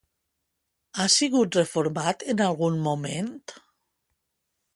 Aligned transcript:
Ha 0.97 1.05
sigut 1.15 1.59
reformat 1.59 2.27
en 2.35 2.43
algun 2.47 2.83
moment? 2.89 3.33